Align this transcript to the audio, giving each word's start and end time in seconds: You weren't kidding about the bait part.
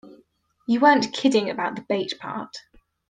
You 0.67 0.79
weren't 0.79 1.13
kidding 1.13 1.51
about 1.51 1.75
the 1.75 1.83
bait 1.87 2.15
part. 2.19 2.57